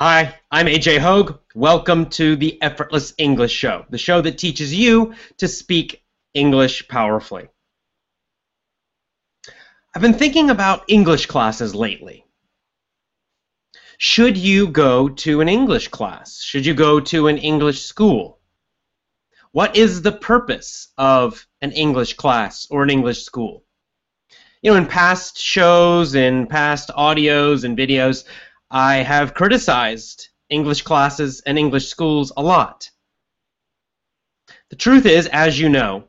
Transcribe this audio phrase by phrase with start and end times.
[0.00, 1.34] Hi, I'm AJ Hoge.
[1.56, 6.04] Welcome to the Effortless English Show, the show that teaches you to speak
[6.34, 7.48] English powerfully.
[9.92, 12.24] I've been thinking about English classes lately.
[13.96, 16.40] Should you go to an English class?
[16.40, 18.38] Should you go to an English school?
[19.50, 23.64] What is the purpose of an English class or an English school?
[24.62, 28.24] You know, in past shows, in past audios and videos,
[28.70, 32.90] I have criticized English classes and English schools a lot.
[34.68, 36.04] The truth is, as you know,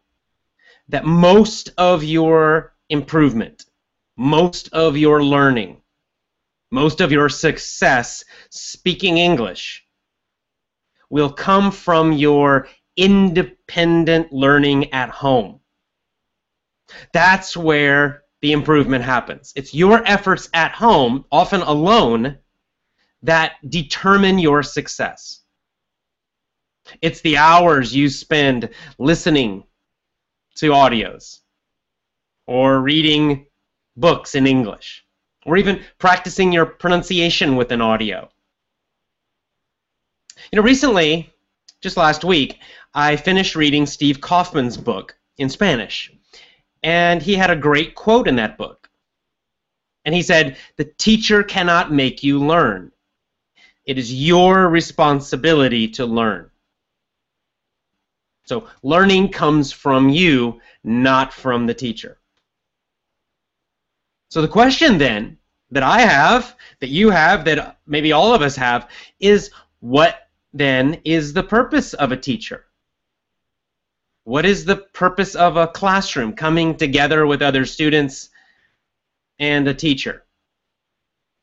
[0.89, 3.65] that most of your improvement,
[4.17, 5.81] most of your learning,
[6.69, 9.85] most of your success speaking English
[11.09, 15.61] will come from your independent learning at home.
[17.13, 19.53] That's where the improvement happens.
[19.55, 22.37] It's your efforts at home, often alone,
[23.23, 25.41] that determine your success.
[27.01, 29.63] It's the hours you spend listening
[30.55, 31.39] to audios
[32.47, 33.45] or reading
[33.95, 35.05] books in English
[35.45, 38.29] or even practicing your pronunciation with an audio.
[40.51, 41.31] You know, recently,
[41.81, 42.59] just last week,
[42.93, 46.11] I finished reading Steve Kaufmann's book in Spanish.
[46.81, 48.89] And he had a great quote in that book.
[50.05, 52.91] And he said, The teacher cannot make you learn.
[53.89, 56.51] It is your responsibility to learn.
[58.45, 62.19] So learning comes from you, not from the teacher.
[64.29, 65.39] So the question then
[65.71, 71.01] that I have, that you have, that maybe all of us have, is what then
[71.03, 72.65] is the purpose of a teacher?
[74.23, 78.29] What is the purpose of a classroom coming together with other students
[79.39, 80.25] and a teacher?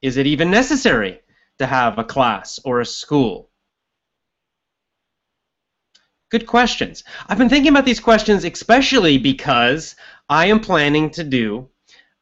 [0.01, 1.23] Is it even necessary
[1.59, 3.51] to have a class or a school?
[6.31, 7.05] Good questions.
[7.29, 9.95] I've been thinking about these questions especially because
[10.29, 11.69] I am planning to do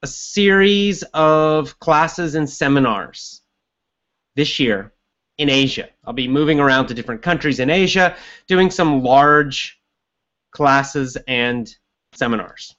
[0.02, 3.40] a series of classes and seminars
[4.36, 4.92] this year
[5.38, 5.88] in Asia.
[6.04, 8.14] I'll be moving around to different countries in Asia,
[8.46, 9.80] doing some large
[10.52, 11.74] classes and
[12.12, 12.76] seminars.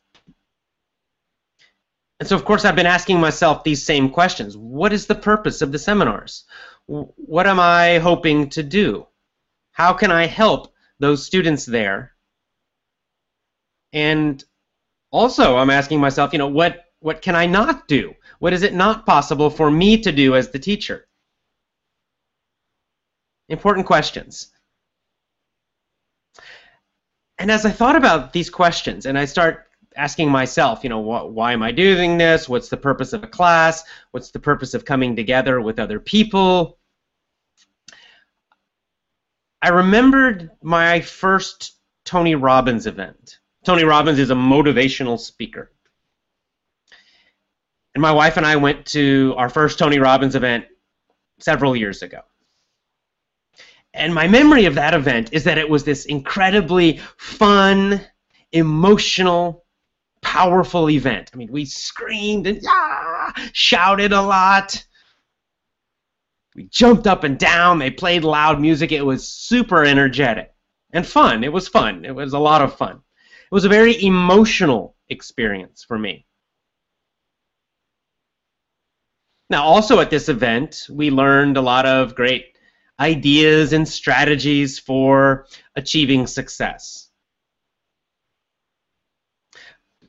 [2.19, 4.55] And so, of course, I've been asking myself these same questions.
[4.55, 6.45] What is the purpose of the seminars?
[6.87, 9.07] What am I hoping to do?
[9.71, 12.13] How can I help those students there?
[13.91, 14.43] And
[15.11, 18.13] also, I'm asking myself, you know, what, what can I not do?
[18.39, 21.07] What is it not possible for me to do as the teacher?
[23.49, 24.51] Important questions.
[27.37, 31.33] And as I thought about these questions, and I start asking myself, you know, wh-
[31.33, 32.50] why am I doing this?
[32.50, 33.83] What's the purpose of a class?
[34.11, 36.78] What's the purpose of coming together with other people?
[39.61, 43.39] I remembered my first Tony Robbins event.
[43.66, 45.72] Tony Robbins is a motivational speaker.
[47.95, 50.66] And my wife and I went to our first Tony Robbins event
[51.39, 52.19] several years ago.
[53.94, 58.01] And my memory of that event is that it was this incredibly fun,
[58.51, 59.64] emotional,
[60.25, 61.30] powerful event.
[61.34, 64.84] I mean, we screamed and yeah, shouted a lot.
[66.56, 67.78] We jumped up and down.
[67.78, 68.91] They played loud music.
[68.91, 70.52] It was super energetic
[70.91, 71.44] and fun.
[71.44, 72.06] It was fun.
[72.06, 72.96] It was a lot of fun.
[72.96, 76.25] It was a very emotional experience for me.
[79.52, 82.57] Now, also at this event, we learned a lot of great
[83.00, 87.09] ideas and strategies for achieving success.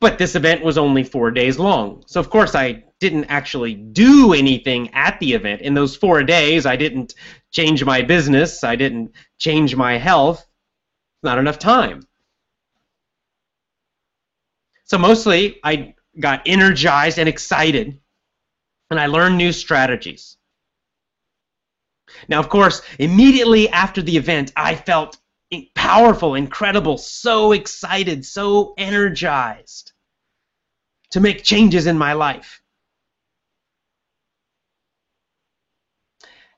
[0.00, 2.04] But this event was only four days long.
[2.06, 5.62] So, of course, I didn't actually do anything at the event.
[5.62, 7.14] In those four days, I didn't
[7.50, 10.46] change my business, I didn't change my health.
[11.22, 12.06] Not enough time.
[14.84, 17.98] So, mostly, I got energized and excited,
[18.90, 20.36] and I learned new strategies.
[22.28, 25.18] Now, of course, immediately after the event, I felt
[25.86, 29.92] powerful, incredible, so excited, so energized
[31.10, 32.60] to make changes in my life.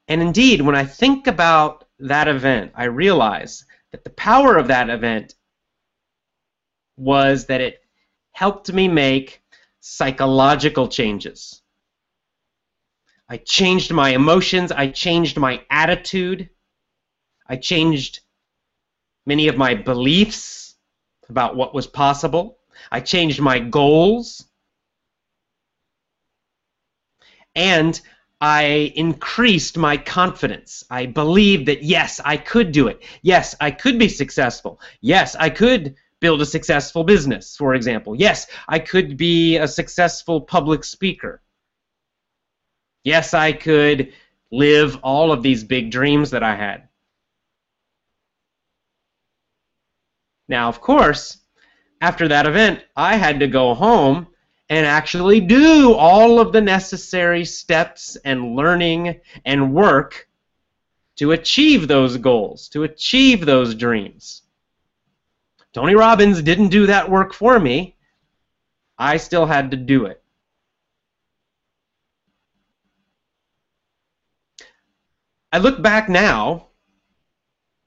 [0.09, 4.89] And indeed, when I think about that event, I realize that the power of that
[4.89, 5.35] event
[6.97, 7.83] was that it
[8.33, 9.43] helped me make
[9.81, 11.61] psychological changes.
[13.29, 16.49] I changed my emotions, I changed my attitude,
[17.47, 18.21] I changed
[19.29, 20.75] many of my beliefs
[21.29, 22.59] about what was possible.
[22.91, 24.47] I changed my goals.
[27.55, 28.01] And
[28.41, 30.83] I increased my confidence.
[30.91, 33.03] I believed that yes, I could do it.
[33.21, 34.81] Yes, I could be successful.
[35.03, 38.17] Yes, I could build a successful business, for example.
[38.17, 41.43] Yes, I could be a successful public speaker.
[43.05, 44.13] Yes, I could
[44.51, 46.88] live all of these big dreams that I had.
[50.49, 51.39] Now, of course,
[52.01, 54.29] after that event, I had to go home
[54.71, 60.29] and actually do all of the necessary steps and learning and work
[61.17, 64.43] to achieve those goals, to achieve those dreams.
[65.73, 67.97] Tony Robbins didn't do that work for me.
[68.99, 70.23] I still had to do it.
[75.53, 76.69] I look back now,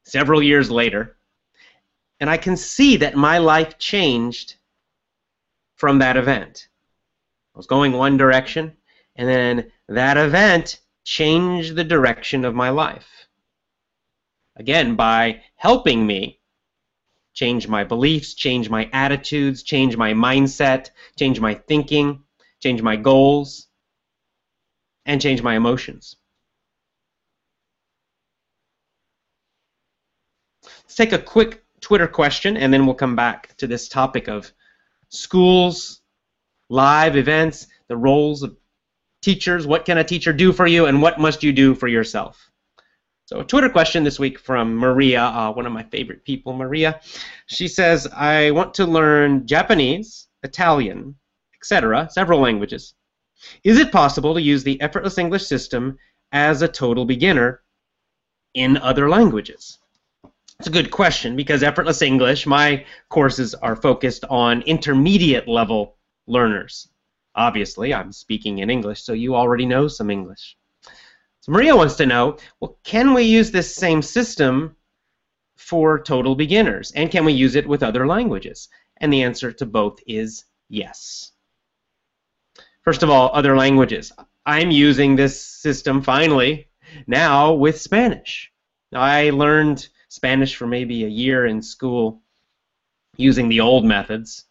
[0.03, 1.15] several years later,
[2.21, 4.55] and I can see that my life changed
[5.75, 6.67] from that event.
[7.55, 8.77] I was going one direction,
[9.15, 13.07] and then that event changed the direction of my life.
[14.55, 16.39] Again, by helping me
[17.33, 22.21] change my beliefs, change my attitudes, change my mindset, change my thinking,
[22.59, 23.67] change my goals,
[25.07, 26.17] and change my emotions.
[30.83, 34.51] Let's take a quick Twitter question and then we'll come back to this topic of
[35.09, 36.01] schools,
[36.69, 38.55] live events, the roles of
[39.21, 42.49] teachers, what can a teacher do for you, and what must you do for yourself?
[43.25, 46.99] So a Twitter question this week from Maria, uh, one of my favorite people, Maria.
[47.45, 51.15] She says, I want to learn Japanese, Italian,
[51.55, 52.93] etc., several languages.
[53.63, 55.97] Is it possible to use the effortless English system
[56.31, 57.61] as a total beginner
[58.53, 59.79] in other languages?
[60.61, 65.95] It's a good question because effortless English, my courses are focused on intermediate level
[66.27, 66.87] learners.
[67.33, 70.55] Obviously, I'm speaking in English, so you already know some English.
[71.39, 74.75] So Maria wants to know, well, can we use this same system
[75.57, 76.91] for total beginners?
[76.91, 78.69] And can we use it with other languages?
[78.97, 81.31] And the answer to both is yes.
[82.83, 84.11] First of all, other languages.
[84.45, 86.67] I'm using this system finally
[87.07, 88.51] now with Spanish.
[88.93, 92.21] I learned Spanish for maybe a year in school
[93.15, 94.43] using the old methods,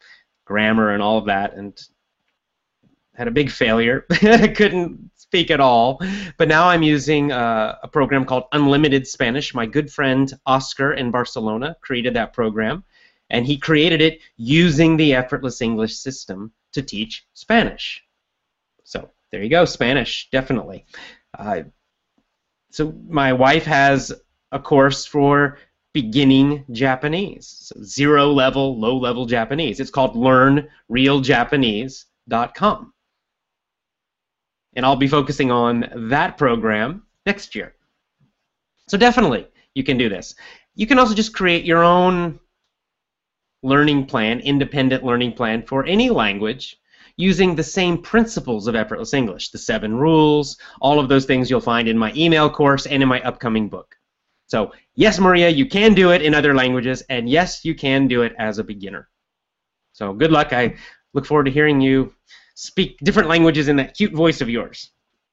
[0.47, 1.79] grammar and all of that, and
[3.15, 4.01] had a big failure.
[4.11, 6.01] Couldn't speak at all.
[6.39, 9.55] But now I'm using uh, a program called Unlimited Spanish.
[9.55, 12.83] My good friend Oscar in Barcelona created that program,
[13.29, 18.03] and he created it using the effortless English system to teach Spanish.
[18.85, 20.87] So there you go, Spanish, definitely.
[21.39, 21.65] Uh,
[22.71, 24.11] so my wife has
[24.53, 25.59] a course for
[25.93, 29.81] beginning Japanese, so zero level, low level Japanese.
[29.81, 32.93] It's called LearnRealJapanese.com
[34.75, 37.75] and I'll be focusing on that program next year.
[38.89, 40.35] So definitely, you can do this.
[40.75, 42.39] You can also just create your own
[43.63, 46.79] learning plan, independent learning plan for any language
[47.17, 51.61] using the same principles of effortless English, the seven rules, all of those things you'll
[51.61, 53.97] find in my email course and in my upcoming book.
[54.51, 58.23] So, yes, Maria, you can do it in other languages, and yes, you can do
[58.23, 59.09] it as a beginner.
[59.93, 60.53] So, good luck.
[60.53, 60.75] I
[61.15, 62.13] look forward to hearing you
[62.55, 64.91] speak different languages in that cute voice of yours.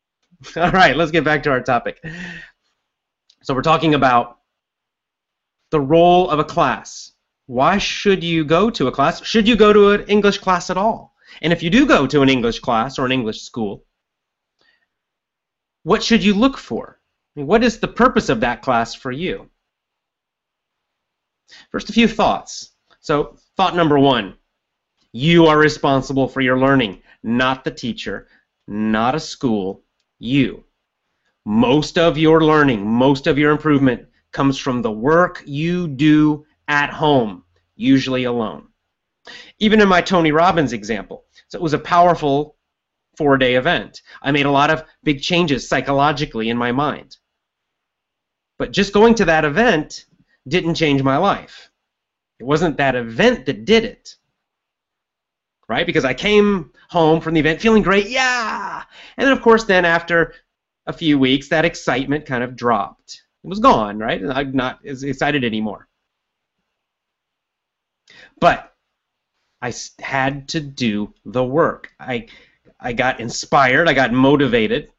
[0.56, 2.00] All right, let's get back to our topic.
[3.42, 4.38] So we're talking about
[5.72, 7.14] the role of a class.
[7.48, 9.26] Why should you go to a class?
[9.26, 11.16] Should you go to an English class at all?
[11.42, 13.84] And if you do go to an English class or an English school,
[15.82, 17.00] what should you look for?
[17.38, 19.52] What is the purpose of that class for you?
[21.72, 22.72] First, a few thoughts.
[23.00, 24.38] So, thought number one
[25.12, 28.28] you are responsible for your learning not the teacher,
[28.68, 29.84] not a school,
[30.18, 30.64] you.
[31.46, 36.90] Most of your learning, most of your improvement comes from the work you do at
[36.90, 37.44] home,
[37.76, 38.68] usually alone.
[39.60, 42.58] Even in my Tony Robbins example, so it was a powerful
[43.16, 44.02] four day event.
[44.24, 47.16] I made a lot of big changes psychologically in my mind.
[48.58, 50.06] But just going to that event
[50.48, 51.70] didn't change my life.
[52.40, 54.16] It wasn't that event that did it
[55.68, 55.86] right?
[55.86, 58.84] Because I came home from the event feeling great, yeah!
[59.18, 60.34] And then, of course, then after
[60.86, 63.24] a few weeks, that excitement kind of dropped.
[63.44, 64.22] It was gone, right?
[64.24, 65.88] I'm not as excited anymore.
[68.40, 68.74] But
[69.62, 71.92] I had to do the work.
[72.00, 72.28] I,
[72.80, 74.92] I got inspired, I got motivated,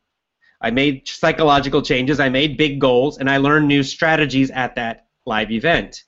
[0.60, 5.08] I made psychological changes, I made big goals, and I learned new strategies at that
[5.26, 6.04] live event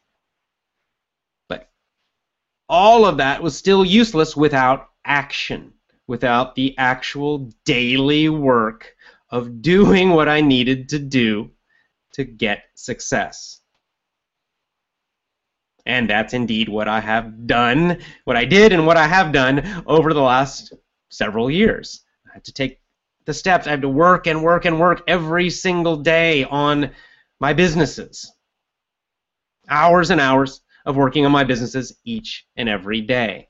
[1.48, 1.70] But
[2.68, 5.74] all of that was still useless without action,
[6.08, 8.94] without the actual daily work
[9.30, 11.50] of doing what I needed to do
[12.14, 13.60] to get success.
[15.86, 19.84] And that's indeed what I have done, what I did and what I have done
[19.86, 20.72] over the last
[21.10, 22.02] several years.
[22.28, 22.79] I had to take
[23.26, 23.66] the steps.
[23.66, 26.90] I have to work and work and work every single day on
[27.38, 28.32] my businesses.
[29.68, 33.48] Hours and hours of working on my businesses each and every day.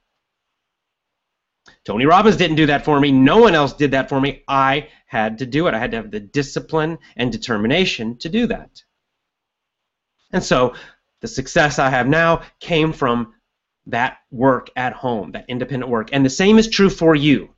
[1.85, 3.11] Tony Robbins didn't do that for me.
[3.11, 4.43] No one else did that for me.
[4.47, 5.75] I had to do it.
[5.75, 8.83] I had to have the discipline and determination to do that.
[10.33, 10.75] And so
[11.21, 13.35] the success I have now came from
[13.87, 16.11] that work at home, that independent work.
[16.13, 17.51] And the same is true for you.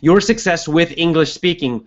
[0.00, 1.86] Your success with English speaking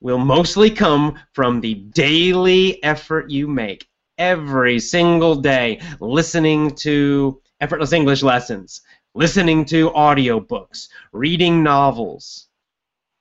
[0.00, 3.86] will mostly come from the daily effort you make
[4.18, 8.82] every single day listening to effortless English lessons,
[9.14, 12.48] listening to audiobooks, reading novels,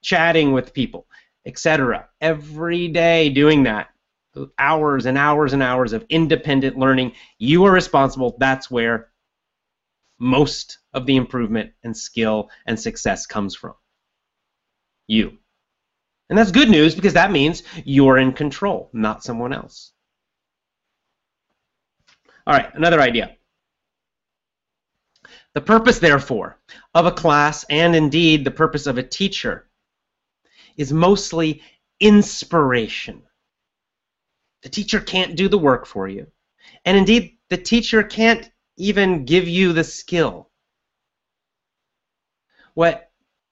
[0.01, 1.05] chatting with people,
[1.45, 2.07] etc.
[2.19, 3.89] Every day doing that.
[4.57, 7.11] Hours and hours and hours of independent learning.
[7.37, 8.35] You are responsible.
[8.39, 9.10] That's where
[10.21, 13.73] most of the improvement and skill and success comes from.
[15.07, 15.39] You.
[16.29, 19.93] And that's good news because that means you're in control, not someone else.
[22.45, 23.35] All right, another idea.
[25.55, 26.59] The purpose, therefore,
[26.93, 29.67] of a class, and indeed the purpose of a teacher,
[30.77, 31.63] is mostly
[31.99, 33.23] inspiration.
[34.61, 36.27] The teacher can't do the work for you.
[36.85, 38.49] And indeed, the teacher can't
[38.81, 40.49] even give you the skill.
[42.73, 43.11] What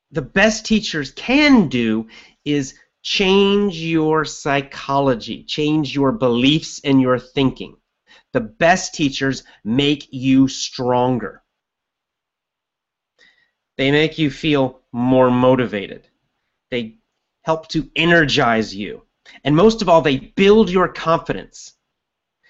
[0.10, 2.08] the best teachers can do
[2.44, 7.78] is change your psychology, change your beliefs and your thinking.
[8.34, 11.44] The best teachers make you stronger.
[13.78, 16.08] They make you feel more motivated.
[16.72, 16.98] They
[17.44, 19.04] help to energize you.
[19.44, 21.76] And most of all, they build your confidence.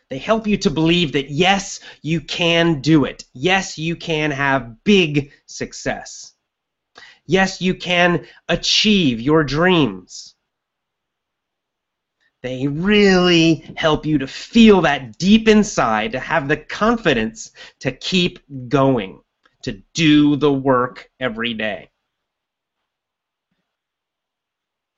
[0.09, 3.25] They help you to believe that yes, you can do it.
[3.33, 6.33] Yes, you can have big success.
[7.27, 10.35] Yes, you can achieve your dreams.
[12.41, 18.39] They really help you to feel that deep inside, to have the confidence to keep
[18.67, 19.21] going,
[19.63, 21.91] to do the work every day.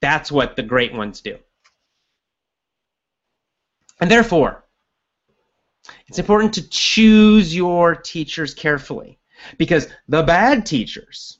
[0.02, 1.38] That's what the great ones do.
[4.00, 4.64] And therefore,
[6.08, 9.20] it's important to choose your teachers carefully
[9.58, 11.40] because the bad teachers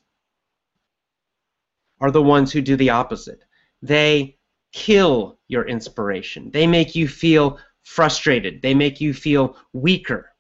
[2.00, 3.44] are the ones who do the opposite.
[3.82, 4.38] They
[4.72, 6.50] kill your inspiration.
[6.52, 8.62] They make you feel frustrated.
[8.62, 10.32] They make you feel weaker.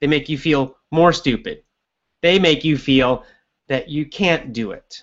[0.00, 1.62] They make you feel more stupid.
[2.22, 3.24] They make you feel
[3.68, 5.02] that you can't do it.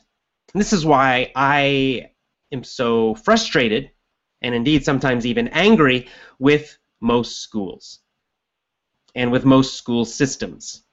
[0.53, 2.11] And this is why I
[2.51, 3.91] am so frustrated
[4.41, 6.07] and indeed sometimes even angry
[6.39, 8.01] with most schools
[9.15, 10.83] and with most school systems.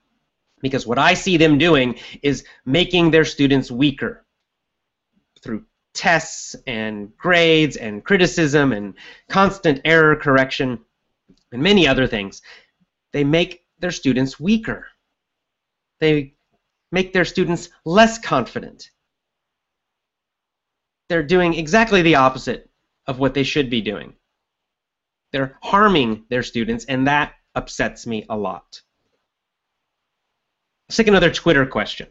[0.61, 4.25] Because what I see them doing is making their students weaker
[5.41, 8.95] through tests and grades and criticism and
[9.29, 10.79] constant error correction
[11.51, 12.43] and many other things.
[13.13, 14.87] They make their students weaker.
[16.01, 16.35] They
[16.93, 18.91] make their students less confident.
[21.09, 22.71] They're doing exactly the opposite
[23.07, 24.15] of what they should be doing.
[25.33, 28.81] They're harming their students, and that upsets me a lot.
[30.89, 32.09] Let's take another Twitter question.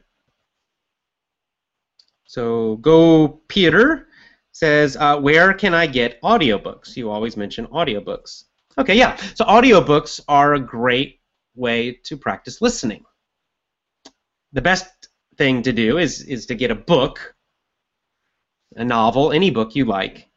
[2.25, 4.07] So Go Peter
[4.53, 6.95] says, uh, where can I get audiobooks?
[6.95, 8.45] You always mention audiobooks.
[8.77, 9.17] Okay, yeah.
[9.35, 11.19] So audiobooks are a great
[11.55, 13.03] way to practice listening.
[14.53, 14.87] The best
[15.37, 17.35] thing to do is, is to get a book,
[18.75, 20.30] a novel, any book you like,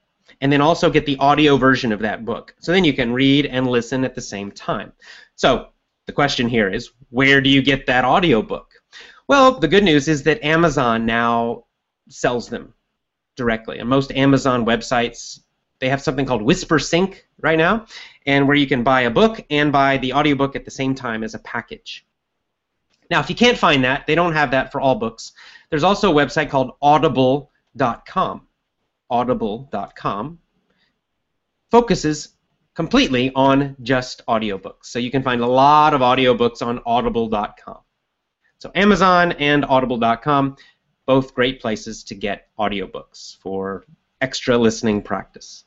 [0.45, 2.55] and then also get the audio version of that book.
[2.59, 4.93] So then you can read and listen at the same time.
[5.37, 5.69] So
[6.05, 8.75] the question here is, where do you get that audiobook?
[9.27, 11.65] Well, the good news is that Amazon now
[12.11, 12.75] sells them
[13.37, 13.79] directly.
[13.79, 15.41] And most Amazon websites,
[15.79, 17.87] they have something called WhisperSync right now,
[18.27, 21.25] and where you can buy a book and buy the audiobook at the same time
[21.25, 22.05] as a package.
[23.11, 25.33] Now, if you can't find that, they don't have that for all books.
[25.71, 28.47] There's also a website called audible.com.
[29.15, 30.41] Audible.com
[31.71, 32.31] focuses
[32.75, 34.87] completely on just audiobooks.
[34.87, 37.79] So you can find a lot of audiobooks on audible.com.
[38.59, 40.57] So Amazon and audible.com
[41.07, 43.85] both great places to get audiobooks for
[44.21, 45.65] extra listening practice.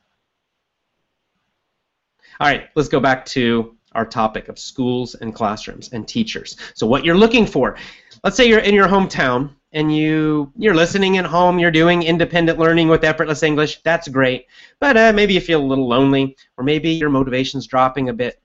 [2.42, 6.58] All right, let's go back to our topic of schools and classrooms and teachers.
[6.74, 7.78] So what you're looking for,
[8.26, 12.60] let's say you're in your hometown and you you're listening at home, you're doing independent
[12.60, 14.48] learning with effortless English, that's great.
[14.80, 18.42] But uh, maybe you feel a little lonely, or maybe your motivation's dropping a bit,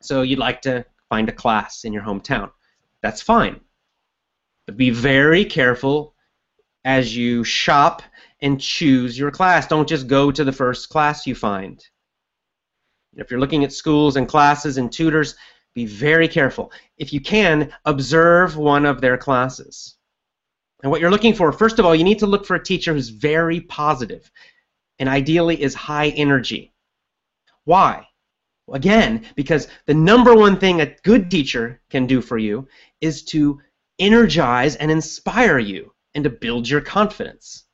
[0.00, 2.50] so you'd like to find a class in your hometown.
[3.02, 3.60] That's fine.
[4.66, 6.14] But be very careful
[6.84, 8.02] as you shop
[8.40, 9.66] and choose your class.
[9.66, 11.84] Don't just go to the first class you find.
[13.14, 15.36] If you're looking at schools and classes and tutors,
[15.74, 16.72] be very careful.
[16.98, 19.96] If you can, observe one of their classes.
[20.82, 22.92] And what you're looking for, first of all, you need to look for a teacher
[22.92, 24.30] who's very positive
[24.98, 26.72] and ideally is high energy.
[27.64, 28.06] Why?
[28.72, 32.68] Again, because the number one thing a good teacher can do for you
[33.00, 33.60] is to
[33.98, 37.64] energize and inspire you and to build your confidence.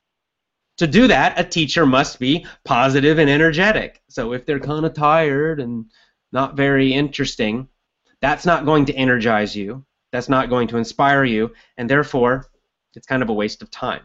[0.78, 4.02] To do that, a teacher must be positive and energetic.
[4.08, 5.86] So if they're kind of tired and
[6.32, 7.68] not very interesting,
[8.20, 9.84] that's not going to energize you.
[10.12, 12.46] That's not going to inspire you, and therefore,
[12.98, 14.02] it's kind of a waste of time.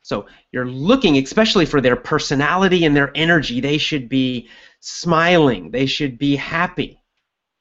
[0.00, 3.60] So you're looking, especially for their personality and their energy.
[3.60, 4.48] They should be
[4.80, 5.70] smiling.
[5.70, 7.00] They should be happy.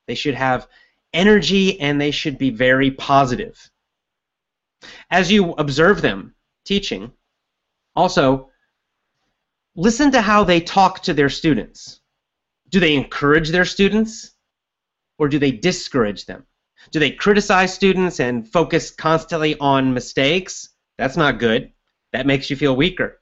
[0.08, 0.68] They should have
[1.14, 3.70] energy and they should be very positive.
[5.10, 6.34] As you observe them
[6.64, 7.12] teaching,
[7.94, 8.50] also
[9.76, 12.00] listen to how they talk to their students.
[12.70, 14.32] Do they encourage their students
[15.20, 16.48] or do they discourage them?
[16.90, 20.70] Do they criticize students and focus constantly on mistakes?
[20.98, 21.72] That's not good.
[22.12, 23.22] That makes you feel weaker.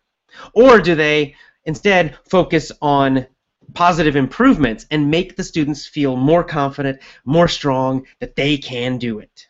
[0.54, 1.36] Or do they
[1.66, 3.28] instead focus on
[3.74, 9.20] positive improvements and make the students feel more confident, more strong, that they can do
[9.20, 9.48] it.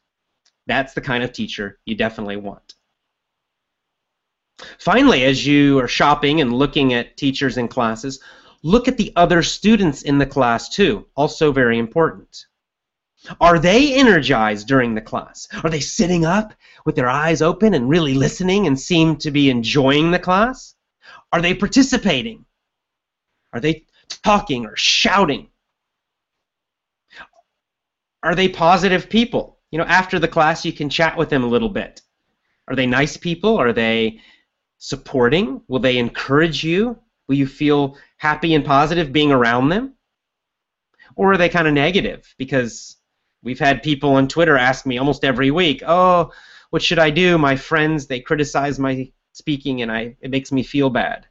[0.67, 2.75] That's the kind of teacher you definitely want.
[4.77, 8.19] Finally, as you are shopping and looking at teachers and classes,
[8.61, 12.45] look at the other students in the class too, also very important.
[13.41, 15.47] Are they energized during the class?
[15.63, 16.53] Are they sitting up
[16.85, 20.75] with their eyes open and really listening and seem to be enjoying the class?
[21.31, 22.45] Are they participating?
[23.53, 23.85] Are they
[24.23, 25.49] talking or shouting?
[28.23, 29.59] Are they positive people?
[29.71, 32.01] You know, after the class, you can chat with them a little bit.
[32.67, 33.57] Are they nice people?
[33.57, 34.19] Are they
[34.77, 35.61] supporting?
[35.67, 36.99] Will they encourage you?
[37.27, 39.93] Will you feel happy and positive being around them?
[41.15, 42.33] Or are they kind of negative?
[42.37, 42.97] Because
[43.43, 46.31] we've had people on Twitter ask me almost every week, "Oh,
[46.69, 47.37] what should I do?
[47.37, 51.27] My friends they criticize my speaking, and I it makes me feel bad."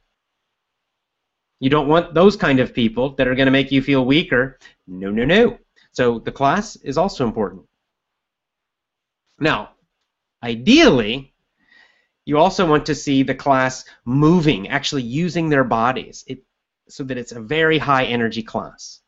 [1.59, 4.59] You don't want those kind of people that are going to make you feel weaker.
[4.87, 5.59] No, no, no.
[5.91, 7.65] So the class is also important.
[9.39, 9.71] Now,
[10.41, 11.33] ideally,
[12.25, 16.43] you also want to see the class moving, actually using their bodies, it,
[16.87, 19.01] so that it's a very high energy class.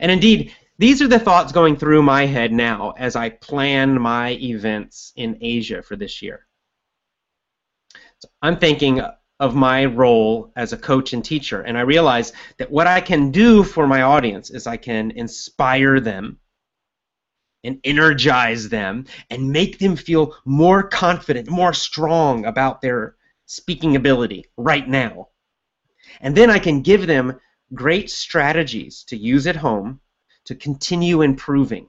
[0.00, 4.32] And indeed, these are the thoughts going through my head now as I plan my
[4.32, 6.46] events in Asia for this year.
[8.18, 9.00] So I'm thinking
[9.40, 11.60] of my role as a coach and teacher.
[11.62, 16.00] And I realize that what I can do for my audience is I can inspire
[16.00, 16.38] them
[17.62, 24.46] and energize them and make them feel more confident, more strong about their speaking ability
[24.56, 25.28] right now.
[26.20, 27.38] And then I can give them
[27.72, 30.00] great strategies to use at home
[30.46, 31.88] to continue improving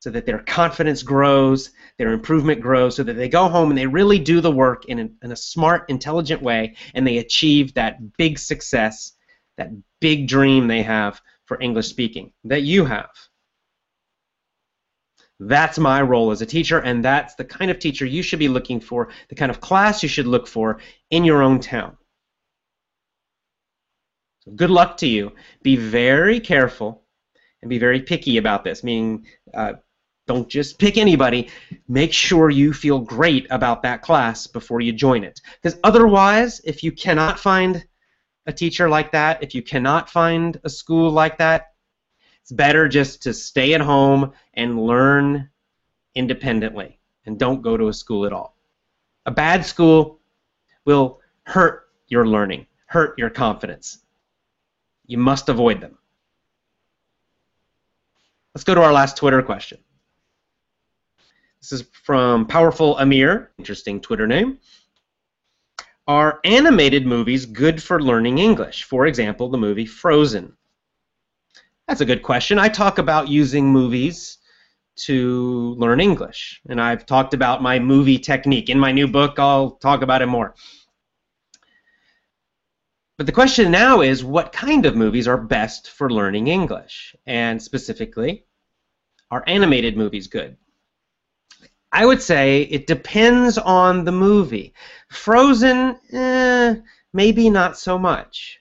[0.00, 3.86] so that their confidence grows, their improvement grows, so that they go home and they
[3.86, 8.38] really do the work in, in a smart, intelligent way, and they achieve that big
[8.38, 9.14] success,
[9.56, 13.10] that big dream they have for English speaking that you have.
[15.40, 18.48] That's my role as a teacher, and that's the kind of teacher you should be
[18.48, 20.78] looking for, the kind of class you should look for
[21.10, 21.96] in your own town.
[24.56, 25.32] Good luck to you.
[25.62, 27.02] Be very careful
[27.62, 29.74] and be very picky about this, meaning uh,
[30.26, 31.48] don't just pick anybody.
[31.88, 35.40] Make sure you feel great about that class before you join it.
[35.60, 37.84] Because otherwise, if you cannot find
[38.46, 41.72] a teacher like that, if you cannot find a school like that,
[42.42, 45.50] it's better just to stay at home and learn
[46.14, 48.56] independently and don't go to a school at all.
[49.26, 50.20] A bad school
[50.84, 53.98] will hurt your learning, hurt your confidence.
[55.08, 55.98] You must avoid them.
[58.54, 59.78] Let's go to our last Twitter question.
[61.60, 64.58] This is from Powerful Amir, interesting Twitter name.
[66.06, 68.84] Are animated movies good for learning English?
[68.84, 70.56] For example, the movie Frozen.
[71.86, 72.58] That's a good question.
[72.58, 74.38] I talk about using movies
[74.96, 78.68] to learn English, and I've talked about my movie technique.
[78.68, 80.54] In my new book, I'll talk about it more.
[83.18, 87.16] But the question now is what kind of movies are best for learning English?
[87.26, 88.46] And specifically,
[89.32, 90.56] are animated movies good?
[91.90, 94.72] I would say it depends on the movie.
[95.10, 96.76] Frozen, eh,
[97.12, 98.60] maybe not so much.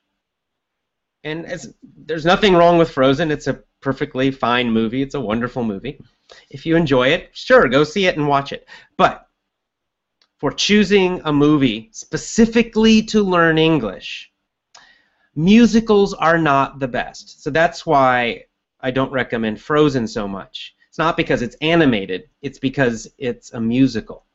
[1.24, 1.46] And
[1.96, 3.30] there's nothing wrong with Frozen.
[3.30, 5.04] It's a perfectly fine movie.
[5.04, 6.00] It's a wonderful movie.
[6.50, 8.68] If you enjoy it, sure, go see it and watch it.
[8.98, 9.30] But
[10.40, 14.32] for choosing a movie specifically to learn English,
[15.38, 17.44] musicals are not the best.
[17.44, 18.46] So that's why
[18.82, 20.76] I don't recommend Frozen so much.
[20.90, 24.26] It's not because it's animated, it's because it's a musical.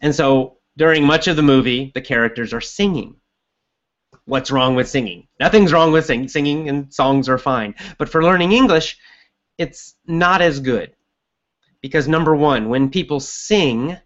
[0.00, 3.16] And so during much of the movie, the characters are singing.
[4.24, 5.26] What's wrong with singing?
[5.40, 6.28] Nothing's wrong with singing.
[6.28, 7.74] Singing and songs are fine.
[7.98, 8.96] But for learning English,
[9.58, 10.94] it's not as good.
[11.80, 13.96] Because number one, when people sing,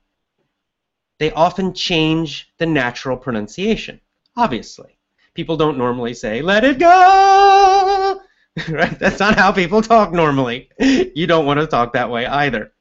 [1.18, 4.00] they often change the natural pronunciation,
[4.34, 4.95] obviously.
[5.36, 8.20] People don't normally say, let it go!
[8.70, 8.98] right?
[8.98, 10.70] That's not how people talk normally.
[10.80, 12.72] You don't want to talk that way either.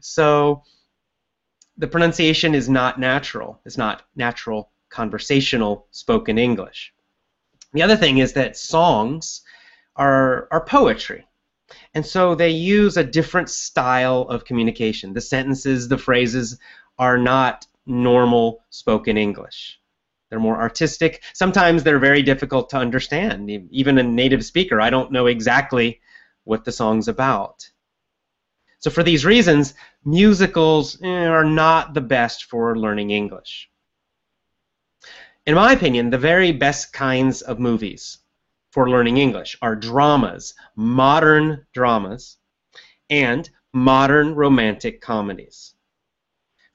[0.00, 0.62] So
[1.76, 3.60] the pronunciation is not natural.
[3.66, 6.92] It's not natural conversational spoken English.
[7.72, 9.42] The other thing is that songs
[9.96, 11.26] are, are poetry.
[11.94, 15.14] And so they use a different style of communication.
[15.14, 16.58] The sentences, the phrases
[16.98, 19.80] are not normal spoken English.
[20.30, 21.22] They're more artistic.
[21.32, 23.50] Sometimes they're very difficult to understand.
[23.70, 26.00] Even a native speaker, I don't know exactly
[26.44, 27.68] what the song's about.
[28.80, 33.70] So for these reasons, musicals eh, are not the best for learning English.
[35.46, 38.18] In my opinion, the very best kinds of movies
[38.70, 42.36] for learning English are dramas, modern dramas,
[43.10, 45.74] and modern romantic comedies.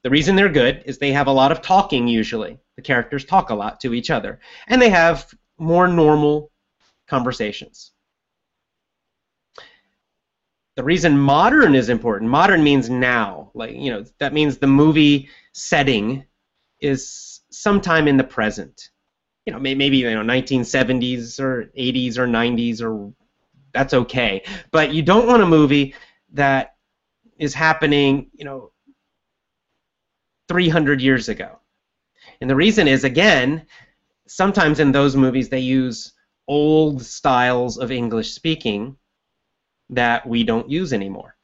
[0.02, 2.58] The reason they're good is they have a lot of talking usually.
[2.76, 4.40] The characters talk a lot to each other.
[4.66, 6.50] And they have more normal
[7.06, 7.92] conversations.
[10.76, 13.52] The reason modern is important, modern means now.
[13.54, 16.24] Like, you know, that means the movie setting
[16.80, 18.90] is sometime in the present.
[19.46, 23.12] You know, maybe you know 1970s or 80s or 90s or
[23.72, 24.42] that's okay.
[24.70, 25.94] But you don't want a movie
[26.32, 26.76] that
[27.38, 28.72] is happening, you know,
[30.48, 31.58] 300 years ago.
[32.44, 33.64] And the reason is, again,
[34.26, 36.12] sometimes in those movies they use
[36.46, 38.98] old styles of English speaking
[39.88, 41.36] that we don't use anymore.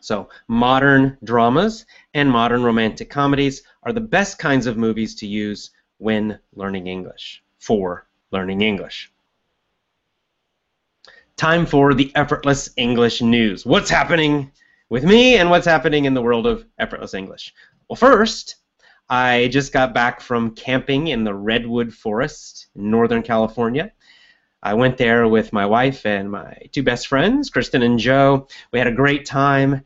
[0.00, 5.70] So, modern dramas and modern romantic comedies are the best kinds of movies to use
[5.98, 9.12] when learning English, for learning English.
[11.36, 13.64] Time for the effortless English news.
[13.64, 14.50] What's happening
[14.88, 17.54] with me and what's happening in the world of effortless English.
[17.88, 18.56] Well, first,
[19.08, 23.92] I just got back from camping in the Redwood Forest in Northern California.
[24.62, 28.48] I went there with my wife and my two best friends, Kristen and Joe.
[28.72, 29.82] We had a great time.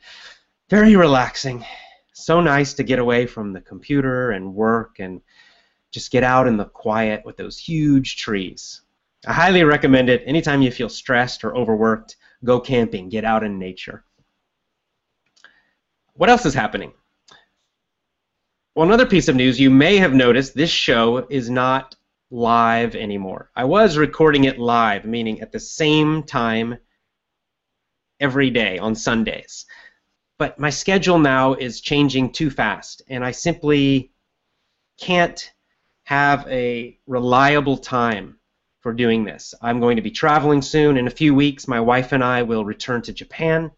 [0.71, 1.65] Very relaxing.
[2.13, 5.21] So nice to get away from the computer and work and
[5.91, 8.83] just get out in the quiet with those huge trees.
[9.27, 10.23] I highly recommend it.
[10.27, 14.05] Anytime you feel stressed or overworked, go camping, get out in nature.
[16.15, 16.93] What else is happening?
[18.79, 21.97] Well, another piece of news you may have noticed this show is not
[22.31, 23.51] live anymore.
[23.57, 26.79] I was recording it live, meaning at the same time
[28.21, 29.67] every day on Sundays.
[30.39, 34.13] But my schedule now is changing too fast, and I simply
[34.97, 35.53] can't
[36.05, 38.39] have a reliable time
[38.79, 39.55] for doing this.
[39.61, 40.97] I'm going to be traveling soon.
[40.97, 43.73] In a few weeks, my wife and I will return to Japan.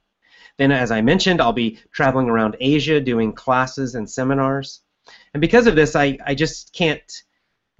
[0.58, 4.82] Then, as I mentioned, I'll be traveling around Asia doing classes and seminars.
[5.34, 7.22] And because of this, I, I just can't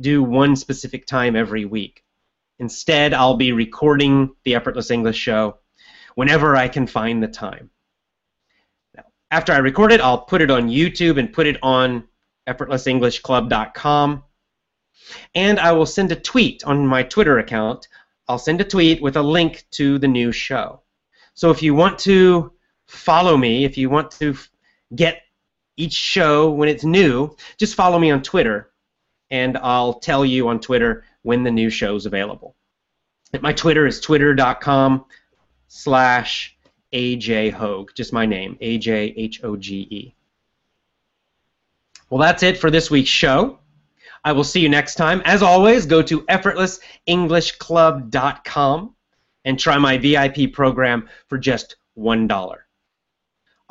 [0.00, 2.04] do one specific time every week.
[2.59, 5.59] Instead, I'll be recording the Effortless English Show
[6.14, 7.70] whenever I can find the time.
[8.94, 12.06] Now, after I record it, I'll put it on YouTube and put it on
[12.48, 14.24] effortlessenglishclub.com.
[15.35, 17.88] And I will send a tweet on my Twitter account.
[18.28, 20.83] I'll send a tweet with a link to the new show.
[21.35, 22.52] So if you want to
[22.90, 24.37] follow me if you want to
[24.94, 25.22] get
[25.80, 27.34] each show when it's new.
[27.56, 28.70] Just follow me on Twitter,
[29.30, 32.54] and I'll tell you on Twitter when the new show's available.
[33.40, 35.04] My Twitter is twitter.com
[35.68, 36.56] slash
[36.92, 40.14] AJ Hoge, just my name, A J H O G E.
[42.10, 43.60] Well, that's it for this week's show.
[44.24, 45.22] I will see you next time.
[45.24, 48.94] As always, go to effortlessenglishclub.com
[49.44, 52.58] and try my VIP program for just $1.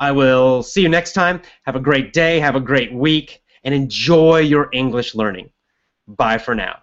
[0.00, 1.42] I will see you next time.
[1.64, 5.50] Have a great day, have a great week, and enjoy your English learning.
[6.08, 6.78] Bye for now.